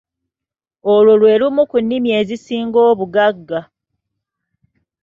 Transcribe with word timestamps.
Olwo 0.93 1.13
lwe 1.21 1.39
lumu 1.41 1.63
ki 1.69 1.79
nnimi 1.81 2.09
ezisinga 2.21 2.79
obugagga. 2.91 3.59